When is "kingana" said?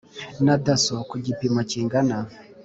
1.69-2.17